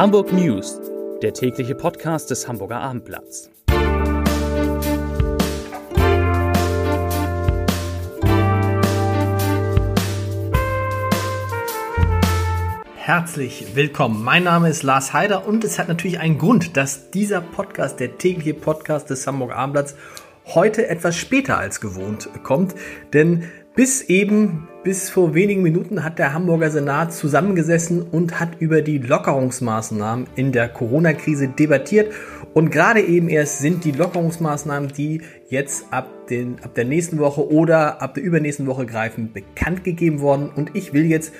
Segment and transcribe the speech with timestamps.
[0.00, 0.80] Hamburg News,
[1.20, 3.50] der tägliche Podcast des Hamburger Abendblatts.
[12.96, 14.24] Herzlich willkommen.
[14.24, 18.16] Mein Name ist Lars Heider und es hat natürlich einen Grund, dass dieser Podcast, der
[18.16, 19.96] tägliche Podcast des Hamburger Abendblatts,
[20.46, 22.74] heute etwas später als gewohnt kommt.
[23.12, 28.80] Denn bis eben, bis vor wenigen Minuten hat der Hamburger Senat zusammengesessen und hat über
[28.80, 32.12] die Lockerungsmaßnahmen in der Corona-Krise debattiert.
[32.54, 37.50] Und gerade eben erst sind die Lockerungsmaßnahmen, die jetzt ab, den, ab der nächsten Woche
[37.50, 40.50] oder ab der übernächsten Woche greifen, bekannt gegeben worden.
[40.54, 41.32] Und ich will jetzt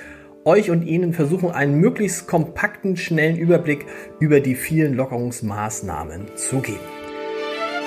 [0.45, 3.85] euch und Ihnen versuchen, einen möglichst kompakten, schnellen Überblick
[4.19, 6.79] über die vielen Lockerungsmaßnahmen zu geben.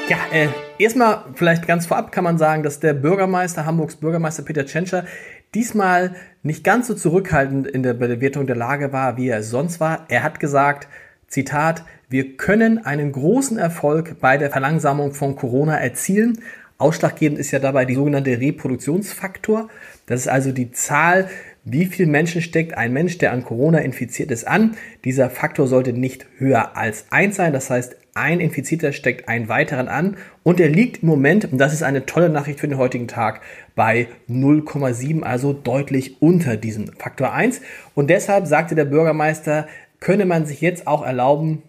[0.08, 4.66] Ja, äh, erstmal vielleicht ganz vorab kann man sagen, dass der Bürgermeister, Hamburgs Bürgermeister Peter
[4.66, 5.06] Tschentscher,
[5.54, 10.06] diesmal nicht ganz so zurückhaltend in der Bewertung der Lage war, wie er sonst war.
[10.08, 10.88] Er hat gesagt,
[11.28, 16.38] Zitat, wir können einen großen Erfolg bei der Verlangsamung von Corona erzielen.
[16.78, 19.68] Ausschlaggebend ist ja dabei die sogenannte Reproduktionsfaktor.
[20.06, 21.28] Das ist also die Zahl,
[21.64, 24.76] wie viel Menschen steckt ein Mensch, der an Corona infiziert ist, an.
[25.04, 27.52] Dieser Faktor sollte nicht höher als 1 sein.
[27.52, 31.72] Das heißt, ein Infizierter steckt einen weiteren an und er liegt im Moment, und das
[31.72, 33.40] ist eine tolle Nachricht für den heutigen Tag,
[33.74, 37.60] bei 0,7, also deutlich unter diesem Faktor 1.
[37.94, 39.66] Und deshalb sagte der Bürgermeister,
[40.00, 41.62] könne man sich jetzt auch erlauben,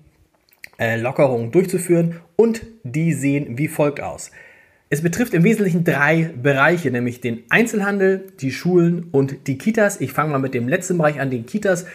[0.78, 4.31] äh, Lockerungen durchzuführen und die sehen wie folgt aus.
[4.89, 10.00] Es betrifft im Wesentlichen drei Bereiche, nämlich den Einzelhandel, die Schulen und die Kitas.
[10.00, 11.86] Ich fange mal mit dem letzten Bereich an, den Kitas.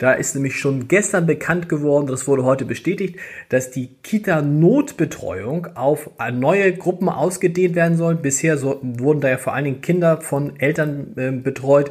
[0.00, 3.18] Da ist nämlich schon gestern bekannt geworden, das wurde heute bestätigt,
[3.50, 8.14] dass die Kita-Notbetreuung auf neue Gruppen ausgedehnt werden soll.
[8.14, 11.90] Bisher so, wurden da ja vor allen Dingen Kinder von Eltern äh, betreut,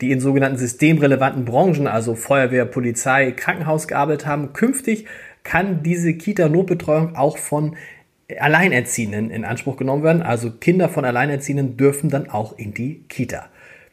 [0.00, 4.52] die in sogenannten systemrelevanten Branchen, also Feuerwehr, Polizei, Krankenhaus gearbeitet haben.
[4.52, 5.06] Künftig
[5.42, 7.74] kann diese Kita-Notbetreuung auch von
[8.38, 10.22] Alleinerziehenden in Anspruch genommen werden.
[10.22, 13.46] Also Kinder von Alleinerziehenden dürfen dann auch in die Kita.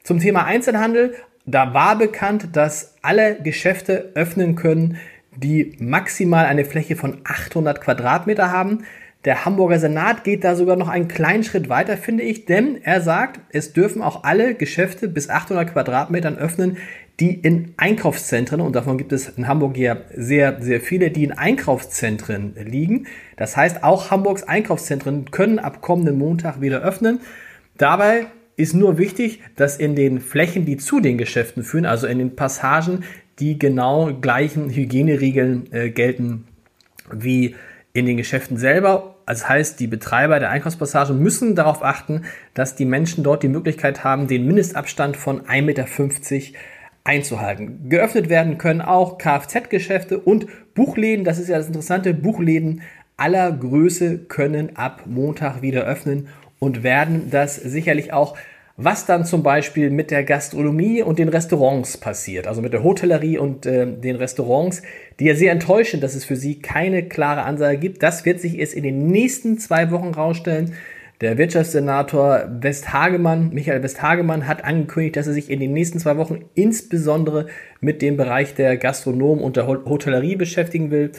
[0.03, 1.15] Zum Thema Einzelhandel.
[1.45, 4.97] Da war bekannt, dass alle Geschäfte öffnen können,
[5.35, 8.85] die maximal eine Fläche von 800 Quadratmeter haben.
[9.25, 13.01] Der Hamburger Senat geht da sogar noch einen kleinen Schritt weiter, finde ich, denn er
[13.01, 16.77] sagt, es dürfen auch alle Geschäfte bis 800 Quadratmetern öffnen,
[17.19, 21.31] die in Einkaufszentren, und davon gibt es in Hamburg ja sehr, sehr viele, die in
[21.31, 23.07] Einkaufszentren liegen.
[23.37, 27.21] Das heißt, auch Hamburgs Einkaufszentren können ab kommenden Montag wieder öffnen.
[27.77, 32.19] Dabei ist nur wichtig, dass in den Flächen, die zu den Geschäften führen, also in
[32.19, 33.03] den Passagen,
[33.39, 36.45] die genau gleichen Hygieneregeln äh, gelten
[37.11, 37.55] wie
[37.93, 39.15] in den Geschäften selber.
[39.25, 42.23] Das heißt, die Betreiber der Einkaufspassagen müssen darauf achten,
[42.53, 45.85] dass die Menschen dort die Möglichkeit haben, den Mindestabstand von 1,50 Meter
[47.03, 47.89] einzuhalten.
[47.89, 51.23] Geöffnet werden können auch Kfz-Geschäfte und Buchläden.
[51.25, 52.13] Das ist ja das Interessante.
[52.13, 52.81] Buchläden
[53.17, 56.27] aller Größe können ab Montag wieder öffnen
[56.59, 58.37] und werden das sicherlich auch,
[58.77, 63.37] was dann zum Beispiel mit der Gastronomie und den Restaurants passiert, also mit der Hotellerie
[63.37, 64.81] und äh, den Restaurants,
[65.19, 68.03] die ja sehr enttäuschen, dass es für sie keine klare Ansage gibt.
[68.03, 70.73] Das wird sich erst in den nächsten zwei Wochen rausstellen.
[71.21, 76.43] Der Wirtschaftssenator Westhagemann, Michael Westhagemann, hat angekündigt, dass er sich in den nächsten zwei Wochen
[76.55, 77.47] insbesondere
[77.79, 81.13] mit dem Bereich der Gastronomen und der Hotellerie beschäftigen will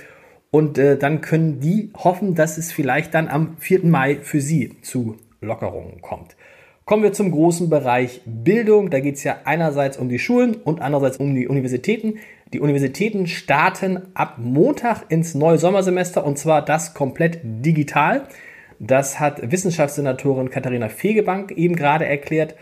[0.50, 3.84] und äh, dann können die hoffen, dass es vielleicht dann am 4.
[3.84, 6.36] Mai für sie zu Lockerungen kommt.
[6.84, 8.91] Kommen wir zum großen Bereich Bildung.
[8.91, 12.19] Da geht es ja einerseits um die Schulen und andererseits um die Universitäten.
[12.52, 18.28] Die Universitäten starten ab Montag ins neue Sommersemester und zwar das komplett digital.
[18.78, 22.54] Das hat Wissenschaftssenatorin Katharina Fegebank eben gerade erklärt.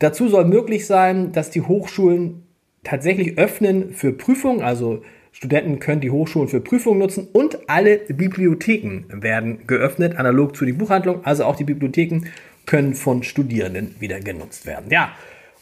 [0.00, 2.48] Dazu soll möglich sein, dass die Hochschulen
[2.82, 5.02] tatsächlich öffnen für Prüfungen, also
[5.32, 10.78] Studenten können die Hochschulen für Prüfungen nutzen und alle Bibliotheken werden geöffnet, analog zu den
[10.78, 11.24] Buchhandlungen.
[11.24, 12.26] Also auch die Bibliotheken
[12.66, 14.90] können von Studierenden wieder genutzt werden.
[14.90, 15.12] Ja,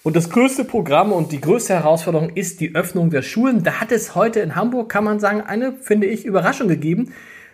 [0.02, 3.64] und das größte Programm und die größte Herausforderung ist die Öffnung der Schulen.
[3.64, 7.12] Da hat es heute in Hamburg, kann man sagen, eine, finde ich, Überraschung gegeben.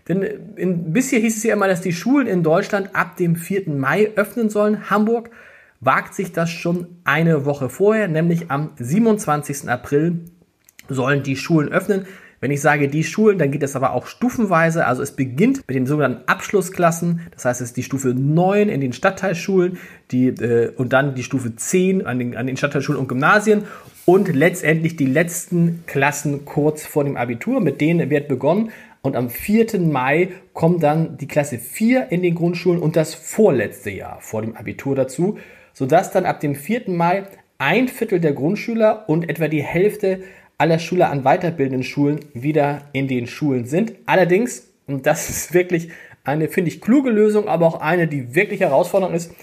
[0.08, 0.22] Denn
[0.56, 3.70] in, bisher hieß es ja immer, dass die Schulen in Deutschland ab dem 4.
[3.70, 4.90] Mai öffnen sollen.
[4.90, 5.30] Hamburg
[5.80, 9.68] wagt sich das schon eine Woche vorher, nämlich am 27.
[9.68, 10.20] April
[10.88, 12.06] sollen die Schulen öffnen.
[12.42, 14.84] Wenn ich sage die Schulen, dann geht das aber auch stufenweise.
[14.84, 17.20] Also es beginnt mit den sogenannten Abschlussklassen.
[17.30, 19.78] Das heißt, es ist die Stufe 9 in den Stadtteilschulen
[20.10, 23.62] die, äh, und dann die Stufe 10 an den, an den Stadtteilschulen und Gymnasien
[24.06, 27.60] und letztendlich die letzten Klassen kurz vor dem Abitur.
[27.60, 28.72] Mit denen wird begonnen.
[29.02, 29.78] Und am 4.
[29.78, 34.56] Mai kommt dann die Klasse 4 in den Grundschulen und das vorletzte Jahr vor dem
[34.56, 35.38] Abitur dazu,
[35.74, 36.90] sodass dann ab dem 4.
[36.90, 37.24] Mai
[37.58, 40.24] ein Viertel der Grundschüler und etwa die Hälfte
[40.62, 43.94] aller Schüler an weiterbildenden Schulen wieder in den Schulen sind.
[44.06, 45.88] Allerdings, und das ist wirklich
[46.22, 49.34] eine, finde ich, kluge Lösung, aber auch eine, die wirklich herausfordernd ist,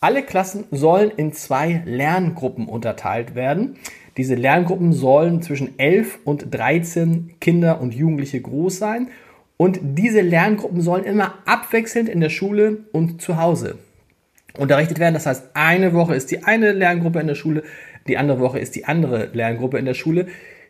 [0.00, 3.76] alle Klassen sollen in zwei Lerngruppen unterteilt werden.
[4.18, 9.08] Diese Lerngruppen sollen zwischen 11 und 13 Kinder und Jugendliche groß sein.
[9.56, 13.78] Und diese Lerngruppen sollen immer abwechselnd in der Schule und zu Hause
[14.58, 15.14] unterrichtet werden.
[15.14, 17.62] Das heißt, eine Woche ist die eine Lerngruppe in der Schule,
[18.06, 20.26] die andere Woche ist die andere Lerngruppe in der Schule.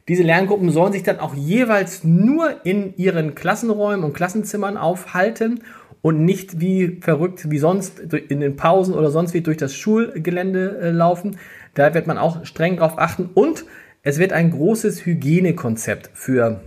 [0.08, 5.62] Diese Lerngruppen sollen sich dann auch jeweils nur in ihren Klassenräumen und Klassenzimmern aufhalten
[6.00, 10.78] und nicht wie verrückt wie sonst in den Pausen oder sonst wie durch das Schulgelände
[10.80, 11.38] äh, laufen.
[11.74, 13.64] Da wird man auch streng drauf achten und
[14.04, 16.60] es wird ein großes Hygienekonzept für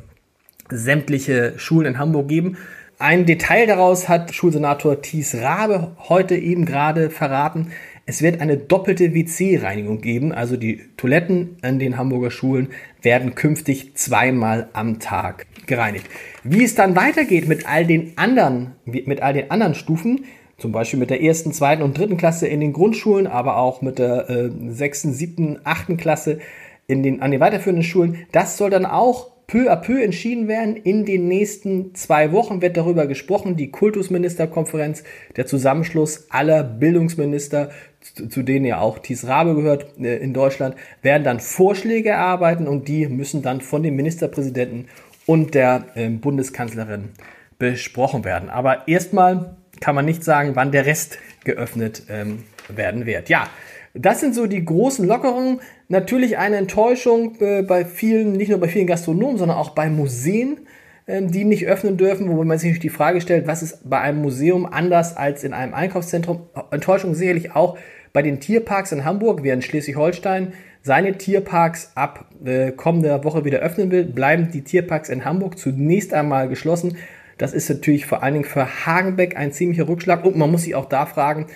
[0.69, 2.57] sämtliche Schulen in Hamburg geben.
[2.97, 7.71] Ein Detail daraus hat Schulsenator Thies Rabe heute eben gerade verraten.
[8.09, 12.69] Es wird eine doppelte WC-Reinigung geben, also die Toiletten an den Hamburger Schulen
[13.03, 16.07] werden künftig zweimal am Tag gereinigt.
[16.44, 20.25] Wie es dann weitergeht mit all den anderen, mit all den anderen Stufen,
[20.57, 24.00] zum Beispiel mit der ersten, zweiten und dritten Klasse in den Grundschulen, aber auch mit
[24.00, 26.39] der äh, sechsten, siebten, achten Klasse
[26.88, 30.75] in den, an den weiterführenden Schulen, das soll dann auch peu à peu entschieden werden.
[30.75, 33.56] In den nächsten zwei Wochen wird darüber gesprochen.
[33.56, 35.03] Die Kultusministerkonferenz,
[35.35, 37.71] der Zusammenschluss aller Bildungsminister,
[38.01, 42.88] zu denen ja auch Thies Rabe gehört äh, in Deutschland, werden dann Vorschläge erarbeiten und
[42.88, 44.88] die müssen dann von dem Ministerpräsidenten
[45.25, 47.10] und der ähm, Bundeskanzlerin
[47.57, 48.50] besprochen werden.
[48.50, 53.30] Aber erstmal kann man nicht sagen, wann der Rest geöffnet ähm, werden wird.
[53.30, 53.50] Ja,
[53.94, 55.62] das sind so die großen Lockerungen.
[55.88, 60.60] Natürlich eine Enttäuschung äh, bei vielen, nicht nur bei vielen Gastronomen, sondern auch bei Museen,
[61.09, 64.65] die nicht öffnen dürfen, wo man sich die Frage stellt, was ist bei einem Museum
[64.65, 66.50] anders als in einem Einkaufszentrum.
[66.71, 67.77] Enttäuschung sicherlich auch
[68.13, 73.91] bei den Tierparks in Hamburg, während Schleswig-Holstein seine Tierparks ab äh, kommender Woche wieder öffnen
[73.91, 76.97] will, bleiben die Tierparks in Hamburg zunächst einmal geschlossen.
[77.38, 80.75] Das ist natürlich vor allen Dingen für Hagenbeck ein ziemlicher Rückschlag und man muss sich
[80.75, 81.47] auch da fragen,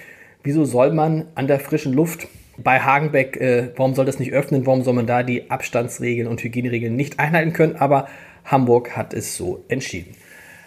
[0.43, 2.27] wieso soll man an der frischen Luft
[2.57, 4.65] bei Hagenbeck, äh, warum soll das nicht öffnen?
[4.65, 7.75] Warum soll man da die Abstandsregeln und Hygieneregeln nicht einhalten können?
[7.77, 8.07] Aber
[8.45, 10.15] Hamburg hat es so entschieden.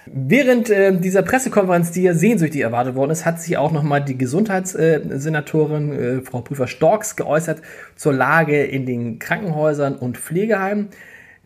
[0.07, 4.17] Während äh, dieser Pressekonferenz, die ja sehnsüchtig erwartet worden ist, hat sich auch nochmal die
[4.17, 7.61] Gesundheitssenatorin äh, Frau Prüfer-Storks geäußert
[7.97, 10.89] zur Lage in den Krankenhäusern und Pflegeheimen.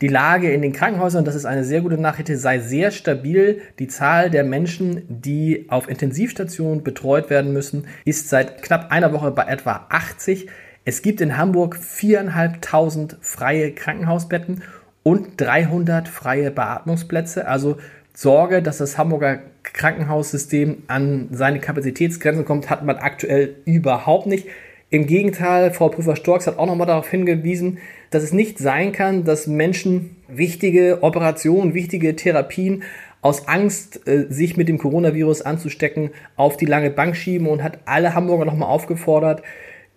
[0.02, 3.60] Die Lage in den Krankenhäusern, das ist eine sehr gute Nachricht, sei sehr stabil.
[3.78, 9.30] Die Zahl der Menschen, die auf Intensivstationen betreut werden müssen, ist seit knapp einer Woche
[9.30, 10.48] bei etwa 80.
[10.84, 14.62] Es gibt in Hamburg viereinhalbtausend freie Krankenhausbetten
[15.02, 17.46] und 300 freie Beatmungsplätze.
[17.46, 17.76] Also
[18.14, 24.46] Sorge, dass das Hamburger Krankenhaussystem an seine Kapazitätsgrenzen kommt, hat man aktuell überhaupt nicht.
[24.90, 27.78] Im Gegenteil, Frau Prüfer-Storks hat auch nochmal darauf hingewiesen,
[28.10, 32.82] dass es nicht sein kann, dass Menschen wichtige Operationen, wichtige Therapien
[33.22, 37.78] aus Angst, äh, sich mit dem Coronavirus anzustecken, auf die lange Bank schieben und hat
[37.84, 39.42] alle Hamburger nochmal aufgefordert,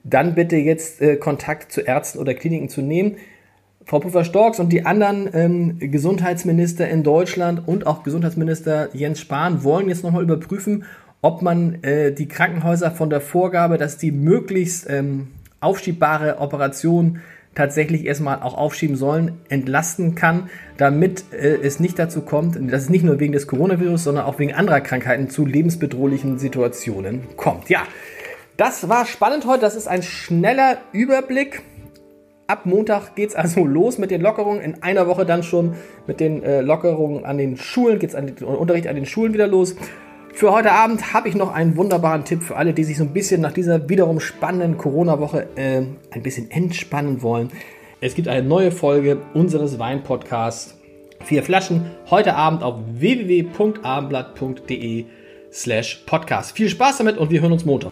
[0.03, 3.15] dann bitte jetzt äh, Kontakt zu Ärzten oder Kliniken zu nehmen.
[3.85, 9.89] Frau Puffer-Storks und die anderen ähm, Gesundheitsminister in Deutschland und auch Gesundheitsminister Jens Spahn wollen
[9.89, 10.85] jetzt nochmal überprüfen,
[11.21, 15.27] ob man äh, die Krankenhäuser von der Vorgabe, dass die möglichst ähm,
[15.59, 17.21] aufschiebbare Operationen
[17.56, 22.89] tatsächlich erstmal auch aufschieben sollen, entlasten kann, damit äh, es nicht dazu kommt, dass es
[22.89, 27.69] nicht nur wegen des Coronavirus, sondern auch wegen anderer Krankheiten zu lebensbedrohlichen Situationen kommt.
[27.69, 27.84] Ja,
[28.57, 29.62] das war spannend heute.
[29.62, 31.62] Das ist ein schneller Überblick.
[32.53, 34.62] Ab Montag geht es also los mit den Lockerungen.
[34.62, 35.74] In einer Woche dann schon
[36.05, 39.33] mit den äh, Lockerungen an den Schulen, geht es an den Unterricht an den Schulen
[39.33, 39.75] wieder los.
[40.33, 43.12] Für heute Abend habe ich noch einen wunderbaren Tipp für alle, die sich so ein
[43.12, 45.81] bisschen nach dieser wiederum spannenden Corona-Woche äh,
[46.12, 47.50] ein bisschen entspannen wollen.
[48.01, 50.77] Es gibt eine neue Folge unseres Wein-Podcasts.
[51.25, 55.05] Vier Flaschen heute Abend auf www.abendblatt.de
[55.51, 56.55] slash podcast.
[56.55, 57.91] Viel Spaß damit und wir hören uns Montag.